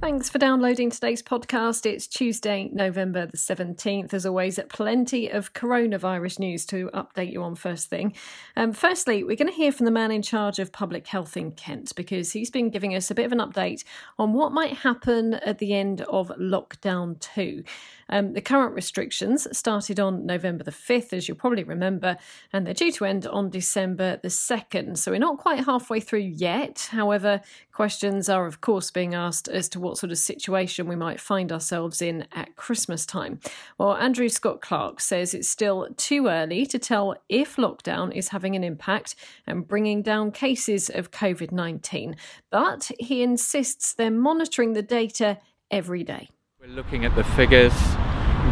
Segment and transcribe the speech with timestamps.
[0.00, 1.84] Thanks for downloading today's podcast.
[1.84, 4.14] It's Tuesday, November the 17th.
[4.14, 8.14] As always, plenty of coronavirus news to update you on first thing.
[8.56, 11.52] Um, firstly, we're going to hear from the man in charge of public health in
[11.52, 13.84] Kent because he's been giving us a bit of an update
[14.18, 17.62] on what might happen at the end of lockdown 2.
[18.08, 22.16] Um, the current restrictions started on November the 5th, as you'll probably remember,
[22.52, 24.98] and they're due to end on December the 2nd.
[24.98, 26.88] So we're not quite halfway through yet.
[26.90, 27.40] However,
[27.72, 31.52] questions are, of course, being asked as to what sort of situation we might find
[31.52, 33.40] ourselves in at Christmas time.
[33.78, 38.56] Well, Andrew Scott Clark says it's still too early to tell if lockdown is having
[38.56, 39.14] an impact
[39.46, 42.16] and bringing down cases of COVID 19,
[42.50, 45.38] but he insists they're monitoring the data
[45.70, 46.28] every day.
[46.60, 47.72] We're looking at the figures.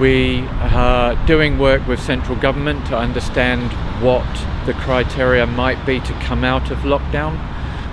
[0.01, 0.41] We
[0.73, 4.25] are doing work with central government to understand what
[4.65, 7.37] the criteria might be to come out of lockdown.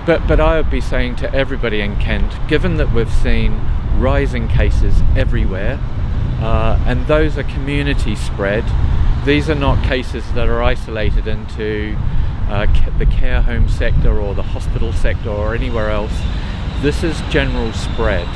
[0.05, 3.59] But, but I would be saying to everybody in Kent, given that we've seen
[3.97, 5.79] rising cases everywhere,
[6.41, 8.63] uh, and those are community spread,
[9.25, 11.95] these are not cases that are isolated into
[12.49, 12.67] uh,
[12.99, 16.13] the care home sector or the hospital sector or anywhere else.
[16.81, 18.27] This is general spread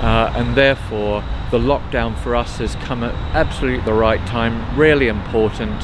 [0.00, 5.08] uh, and therefore the lockdown for us has come at absolutely the right time, really
[5.08, 5.82] important.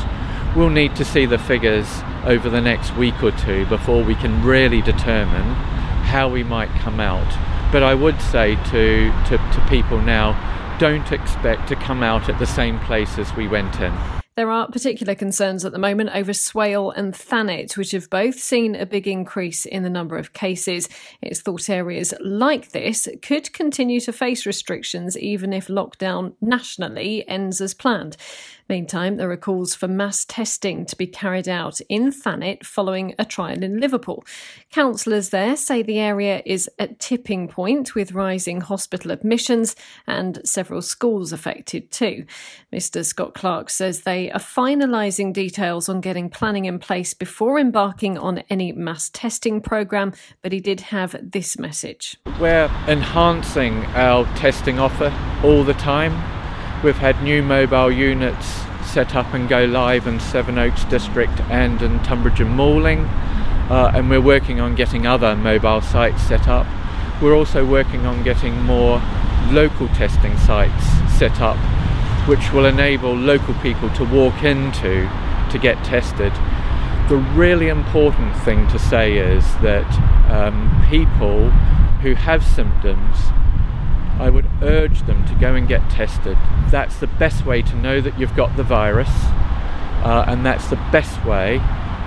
[0.56, 1.86] We'll need to see the figures
[2.24, 5.44] over the next week or two before we can really determine
[6.06, 7.30] how we might come out.
[7.70, 10.32] But I would say to, to, to people now,
[10.78, 13.92] don't expect to come out at the same place as we went in.
[14.36, 18.74] There are particular concerns at the moment over Swale and Thanet, which have both seen
[18.74, 20.90] a big increase in the number of cases.
[21.22, 27.62] It's thought areas like this could continue to face restrictions even if lockdown nationally ends
[27.62, 28.18] as planned.
[28.68, 33.24] Meantime, there are calls for mass testing to be carried out in Thanet following a
[33.24, 34.24] trial in Liverpool.
[34.72, 39.76] Councillors there say the area is at tipping point with rising hospital admissions
[40.08, 42.24] and several schools affected too.
[42.72, 43.04] Mr.
[43.04, 48.38] Scott Clark says they are finalising details on getting planning in place before embarking on
[48.50, 50.12] any mass testing programme,
[50.42, 52.16] but he did have this message.
[52.40, 55.14] We're enhancing our testing offer
[55.44, 56.12] all the time
[56.84, 58.46] We've had new mobile units
[58.84, 63.06] set up and go live in Sevenoaks District and in Tonbridge and Malling,
[63.70, 66.66] uh, and we're working on getting other mobile sites set up.
[67.22, 69.00] We're also working on getting more
[69.50, 70.84] local testing sites
[71.18, 71.56] set up,
[72.28, 75.08] which will enable local people to walk into
[75.50, 76.32] to get tested.
[77.08, 79.90] The really important thing to say is that
[80.30, 81.50] um, people
[82.02, 83.16] who have symptoms
[84.18, 86.36] I would urge them to go and get tested.
[86.70, 89.10] That's the best way to know that you've got the virus,
[90.04, 91.60] uh, and that's the best way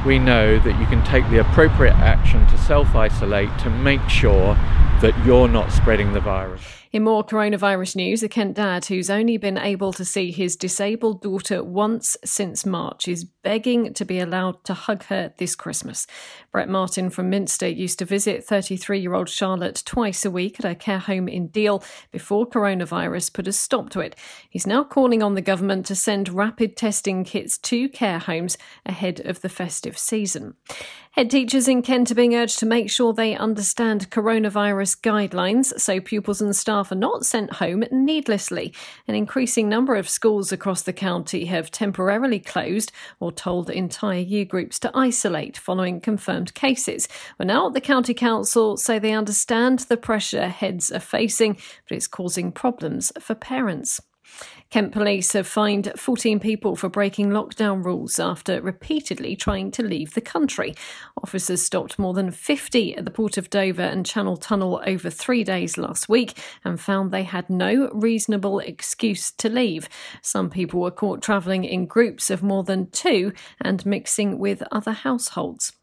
[0.05, 4.55] we know that you can take the appropriate action to self isolate to make sure
[5.01, 6.61] that you're not spreading the virus.
[6.91, 11.21] In more coronavirus news, a Kent dad who's only been able to see his disabled
[11.21, 16.05] daughter once since March is begging to be allowed to hug her this Christmas.
[16.51, 20.67] Brett Martin from Minster used to visit 33 year old Charlotte twice a week at
[20.67, 24.15] her care home in Deal before coronavirus put a stop to it.
[24.47, 28.55] He's now calling on the government to send rapid testing kits to care homes
[28.85, 30.53] ahead of the festive season.
[31.13, 35.99] Head teachers in Kent are being urged to make sure they understand coronavirus guidelines so
[35.99, 38.75] pupils and staff are not sent home needlessly.
[39.07, 44.43] An increasing number of schools across the county have temporarily closed or told entire year
[44.43, 47.07] groups to isolate following confirmed cases.
[47.37, 52.07] Well, now the county council say they understand the pressure heads are facing, but it's
[52.07, 54.01] causing problems for parents.
[54.69, 60.13] Kent Police have fined 14 people for breaking lockdown rules after repeatedly trying to leave
[60.13, 60.75] the country.
[61.23, 65.43] Officers stopped more than 50 at the Port of Dover and Channel Tunnel over three
[65.43, 69.89] days last week and found they had no reasonable excuse to leave.
[70.21, 74.91] Some people were caught travelling in groups of more than two and mixing with other
[74.91, 75.73] households.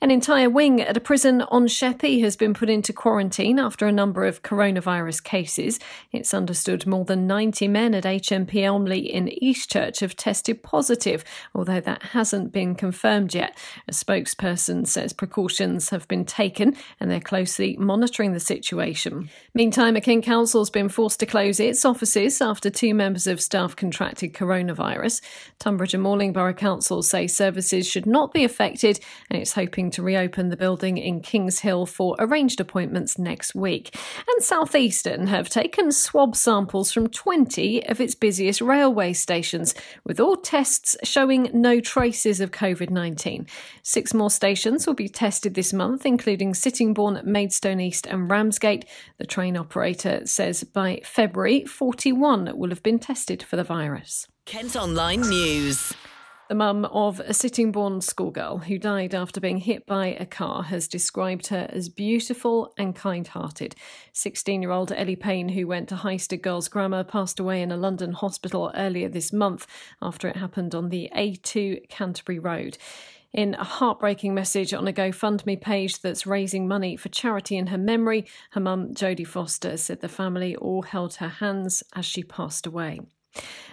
[0.00, 3.92] An entire wing at a prison on Sheppey has been put into quarantine after a
[3.92, 5.80] number of coronavirus cases.
[6.12, 11.24] It's understood more than 90 men at HMP Elmley in Eastchurch have tested positive,
[11.54, 13.56] although that hasn't been confirmed yet.
[13.88, 19.30] A spokesperson says precautions have been taken and they're closely monitoring the situation.
[19.54, 23.74] Meantime, a Kent Council's been forced to close its offices after two members of staff
[23.74, 25.22] contracted coronavirus.
[25.58, 29.00] Tonbridge and Malling Borough Council say services should not be affected
[29.30, 33.96] and it's hoping to reopen the building in Kings Hill for arranged appointments next week.
[34.28, 39.74] And Southeastern have taken swab samples from 20 of its busiest railway stations,
[40.04, 43.46] with all tests showing no traces of COVID 19.
[43.82, 48.84] Six more stations will be tested this month, including Sittingbourne, Maidstone East, and Ramsgate.
[49.18, 54.26] The train operator says by February, 41 will have been tested for the virus.
[54.46, 55.94] Kent Online News.
[56.46, 60.86] The mum of a Sittingbourne schoolgirl who died after being hit by a car has
[60.86, 63.74] described her as beautiful and kind hearted.
[64.12, 67.78] 16 year old Ellie Payne, who went to Highsted Girls Grammar, passed away in a
[67.78, 69.66] London hospital earlier this month
[70.02, 72.76] after it happened on the A2 Canterbury Road.
[73.32, 77.78] In a heartbreaking message on a GoFundMe page that's raising money for charity in her
[77.78, 82.66] memory, her mum, Jodie Foster, said the family all held her hands as she passed
[82.66, 83.00] away.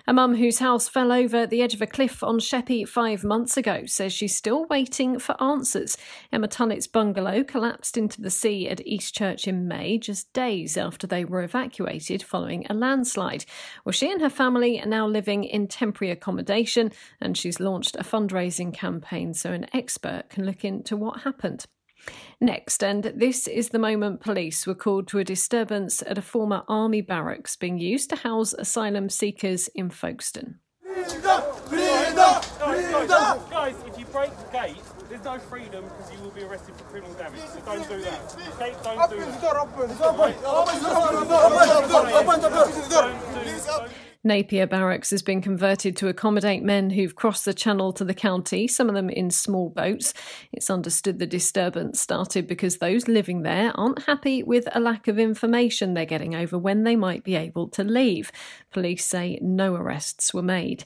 [0.08, 3.56] A mum whose house fell over the edge of a cliff on Sheppey five months
[3.56, 5.96] ago says she's still waiting for answers.
[6.32, 11.24] Emma Tunnett's bungalow collapsed into the sea at Eastchurch in May, just days after they
[11.24, 13.46] were evacuated following a landslide.
[13.86, 18.04] Well, she and her family are now living in temporary accommodation, and she's launched a
[18.04, 21.68] fundraising campaign so an expert can look into what happened.
[22.40, 26.64] Next, and this is the moment police were called to a disturbance at a former
[26.68, 30.56] army barracks being used to house asylum seekers in Folkestone.
[33.50, 34.76] Guys, if you break the gate,
[35.10, 37.40] there's no freedom because you will be arrested for criminal damage.
[37.42, 38.36] So don't do that.
[38.56, 38.76] Okay?
[38.84, 39.18] Don't do
[43.70, 43.92] that.
[44.24, 48.68] Napier Barracks has been converted to accommodate men who've crossed the channel to the county,
[48.68, 50.14] some of them in small boats.
[50.52, 55.18] It's understood the disturbance started because those living there aren't happy with a lack of
[55.18, 58.32] information they're getting over when they might be able to leave.
[58.70, 60.86] Police say no arrests were made.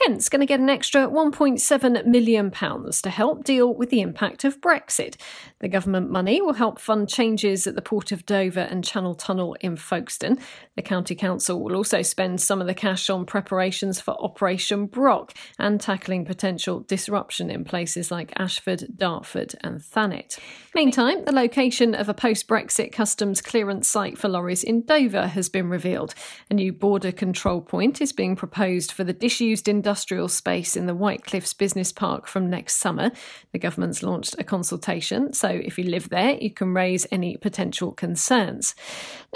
[0.00, 4.62] Kent's going to get an extra £1.7 million to help deal with the impact of
[4.62, 5.16] Brexit.
[5.58, 9.54] The government money will help fund changes at the Port of Dover and Channel Tunnel
[9.60, 10.38] in Folkestone.
[10.76, 15.34] The County Council will also spend some of the cash on preparations for Operation Brock
[15.58, 20.38] and tackling potential disruption in places like Ashford, Dartford, and Thanet.
[20.72, 25.48] Meantime, the location of a post Brexit customs clearance site for lorries in Dover has
[25.48, 26.14] been revealed.
[26.48, 30.94] A new border control point is being proposed for the disused industrial space in the
[30.94, 33.10] White Cliffs Business Park from next summer.
[33.50, 37.90] The government's launched a consultation, so if you live there, you can raise any potential
[37.90, 38.76] concerns.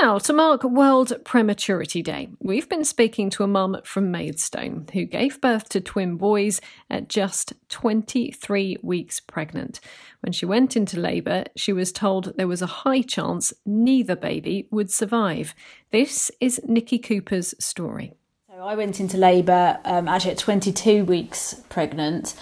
[0.01, 5.05] Now, to mark World Prematurity Day, we've been speaking to a mum from Maidstone who
[5.05, 6.61] gave birth to twin boys
[6.91, 9.81] at just 23 weeks pregnant.
[10.21, 14.69] When she went into labour, she was told there was a high chance neither baby
[14.71, 15.55] would survive.
[15.91, 18.15] This is Nikki Cooper's story.
[18.49, 22.35] So I went into labour um, actually at 22 weeks pregnant,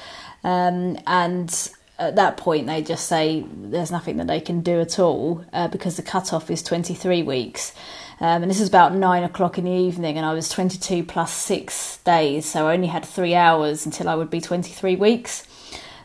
[0.44, 4.98] um, and at that point they just say there's nothing that they can do at
[4.98, 7.72] all uh, because the cut-off is 23 weeks.
[8.22, 11.32] Um, and this was about nine o'clock in the evening, and I was 22 plus
[11.32, 15.44] six days, so I only had three hours until I would be 23 weeks.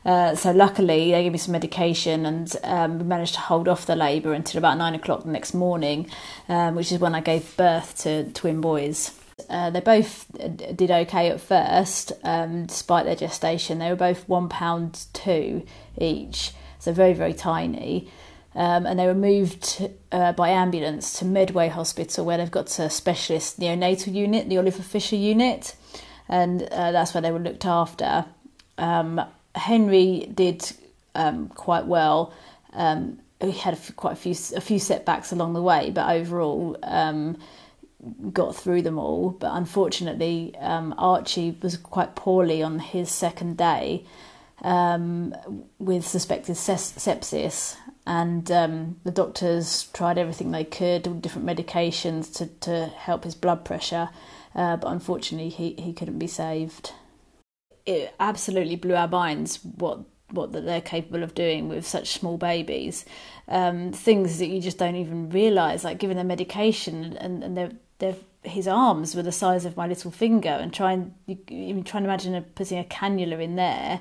[0.03, 3.95] Uh, so luckily they gave me some medication and um, managed to hold off the
[3.95, 6.09] labour until about nine o'clock the next morning,
[6.49, 9.11] um, which is when I gave birth to twin boys.
[9.47, 10.25] Uh, they both
[10.75, 13.77] did okay at first, um, despite their gestation.
[13.77, 15.67] They were both one pound two
[15.99, 18.09] each, so very very tiny.
[18.57, 22.89] Um, and they were moved uh, by ambulance to Medway Hospital, where they've got a
[22.89, 25.75] specialist neonatal unit, the Oliver Fisher unit,
[26.27, 28.25] and uh, that's where they were looked after.
[28.79, 29.21] Um,
[29.53, 30.71] Henry did
[31.13, 32.33] um, quite well.
[32.73, 36.09] Um, he had a few, quite a few a few setbacks along the way, but
[36.09, 37.37] overall um,
[38.33, 39.29] got through them all.
[39.29, 44.03] But unfortunately, um, Archie was quite poorly on his second day
[44.61, 45.35] um,
[45.79, 52.87] with suspected sepsis, and um, the doctors tried everything they could, different medications to, to
[52.87, 54.09] help his blood pressure,
[54.55, 56.93] uh, but unfortunately he, he couldn't be saved.
[57.85, 59.99] It absolutely blew our minds what
[60.31, 63.05] what that they're capable of doing with such small babies,
[63.47, 67.71] um, things that you just don't even realise, like giving them medication and and they're,
[67.99, 72.03] they're his arms were the size of my little finger, and trying you, you trying
[72.03, 73.99] to imagine putting a cannula in there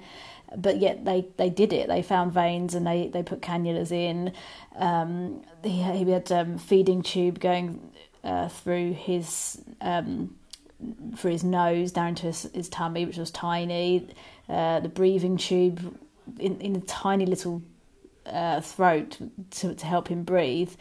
[0.56, 1.88] but yet they, they did it.
[1.88, 4.32] They found veins and they, they put cannulas in.
[4.76, 7.90] Um, he, he had um, feeding tube going
[8.22, 10.36] uh, through his um,
[11.16, 14.08] through his nose down to his, his tummy, which was tiny.
[14.48, 15.96] Uh, the breathing tube
[16.38, 17.62] in in a tiny little
[18.26, 19.18] uh, throat
[19.50, 20.72] to to help him breathe.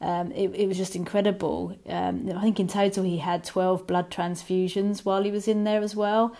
[0.00, 1.76] Um, it, it was just incredible.
[1.88, 5.82] Um, I think in total he had 12 blood transfusions while he was in there
[5.82, 6.36] as well.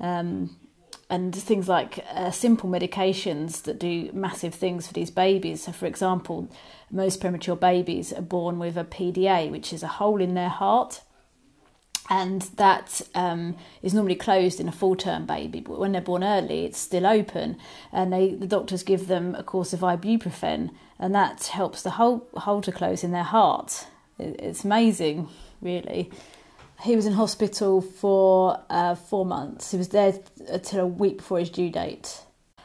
[0.00, 0.56] Um,
[1.08, 5.64] and things like uh, simple medications that do massive things for these babies.
[5.64, 6.48] So, for example,
[6.90, 11.02] most premature babies are born with a PDA, which is a hole in their heart.
[12.08, 16.22] And that um, is normally closed in a full term baby but when they're born
[16.22, 17.58] early it's still open.
[17.92, 20.70] And they the doctors give them a course of ibuprofen
[21.00, 23.88] and that helps the hole, hole to close in their heart.
[24.20, 25.28] It's amazing
[25.60, 26.12] really
[26.82, 30.14] he was in hospital for uh, four months he was there
[30.48, 32.22] until a week before his due date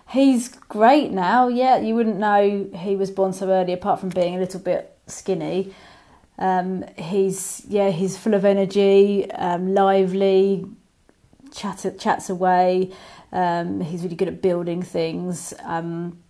[0.10, 4.36] he's great now yeah you wouldn't know he was born so early apart from being
[4.36, 5.74] a little bit skinny
[6.42, 10.66] um, he's yeah, he's full of energy, um, lively,
[11.54, 12.92] chat, chats away.
[13.32, 15.54] Um, he's really good at building things.
[15.64, 16.24] Um,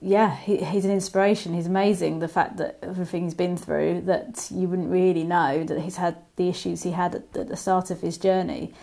[0.00, 1.54] yeah, he, he's an inspiration.
[1.54, 2.18] He's amazing.
[2.18, 6.16] The fact that everything he's been through, that you wouldn't really know that he's had
[6.36, 8.74] the issues he had at, at the start of his journey.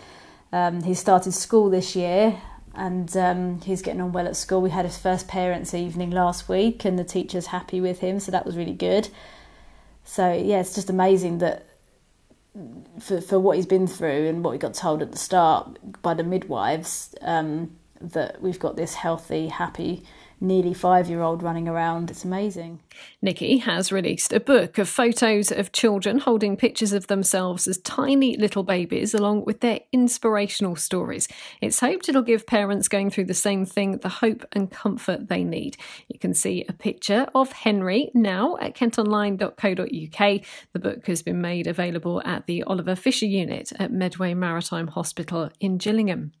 [0.52, 2.40] Um, he started school this year
[2.74, 4.60] and um, he's getting on well at school.
[4.60, 8.32] We had his first parents' evening last week, and the teacher's happy with him, so
[8.32, 9.08] that was really good.
[10.04, 11.66] So yeah, it's just amazing that
[13.00, 16.14] for for what he's been through and what we got told at the start by
[16.14, 20.04] the midwives um, that we've got this healthy, happy
[20.44, 22.10] nearly five year old running around.
[22.10, 22.80] It's amazing.
[23.20, 28.36] Nikki has released a book of photos of children holding pictures of themselves as tiny
[28.36, 31.26] little babies, along with their inspirational stories.
[31.60, 35.42] It's hoped it'll give parents going through the same thing the hope and comfort they
[35.44, 35.76] need.
[36.08, 40.40] You can see a picture of Henry now at kentonline.co.uk.
[40.72, 45.50] The book has been made available at the Oliver Fisher unit at Medway Maritime Hospital
[45.60, 46.32] in Gillingham.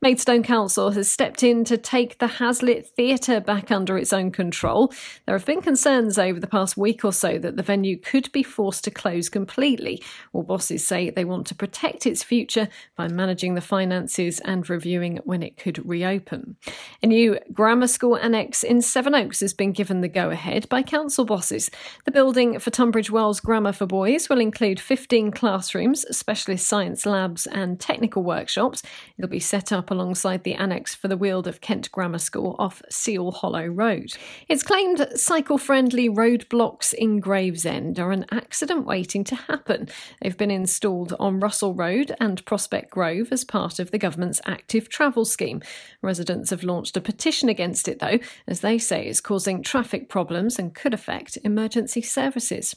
[0.00, 4.92] Maidstone Council has stepped in to take the Hazlitt Theatre back under its own control.
[5.26, 8.42] There have been concerns over the past week or so that the venue could be
[8.42, 10.02] forced to close completely.
[10.32, 15.18] All bosses say they want to protect its future by managing the finances and reviewing
[15.24, 16.56] when it could reopen.
[17.02, 21.24] A new grammar school annex in Sevenoaks has been given the go ahead by council
[21.24, 21.70] bosses.
[22.04, 27.46] The building for Tunbridge Wells Grammar for Boys will include 15 classrooms, specialist science labs,
[27.46, 28.82] and technical workshops.
[29.16, 32.82] It'll be set up alongside the annex for the Weald of Kent Grammar School off
[33.18, 34.12] Seal Hollow Road.
[34.48, 39.88] It's claimed cycle friendly roadblocks in Gravesend are an accident waiting to happen.
[40.22, 44.88] They've been installed on Russell Road and Prospect Grove as part of the government's active
[44.88, 45.62] travel scheme.
[46.00, 50.56] Residents have launched a petition against it, though, as they say it's causing traffic problems
[50.56, 52.76] and could affect emergency services.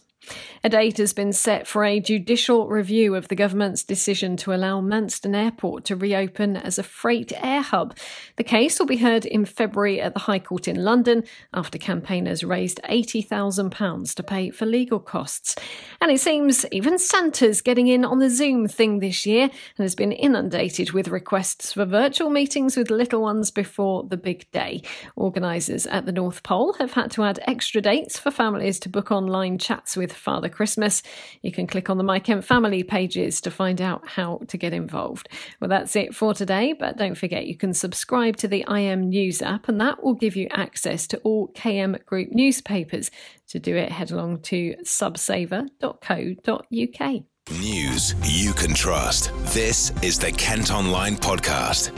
[0.63, 4.79] A date has been set for a judicial review of the government's decision to allow
[4.79, 7.97] Manston Airport to reopen as a freight air hub.
[8.35, 12.43] The case will be heard in February at the High Court in London after campaigners
[12.43, 15.55] raised £80,000 to pay for legal costs.
[15.99, 19.95] And it seems even Santa's getting in on the Zoom thing this year and has
[19.95, 24.83] been inundated with requests for virtual meetings with little ones before the big day.
[25.15, 29.11] Organisers at the North Pole have had to add extra dates for families to book
[29.11, 31.01] online chats with with Father Christmas.
[31.41, 34.73] You can click on the My Kent family pages to find out how to get
[34.73, 35.27] involved.
[35.59, 39.41] Well, that's it for today, but don't forget you can subscribe to the IM News
[39.41, 43.09] app, and that will give you access to all KM Group newspapers.
[43.49, 47.23] To do it, head along to subsaver.co.uk.
[47.59, 49.31] News you can trust.
[49.53, 51.91] This is the Kent Online Podcast.